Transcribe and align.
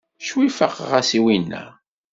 Ccwi 0.23 0.47
faqeɣ-as 0.57 1.09
i 1.17 1.19
winna. 1.23 1.63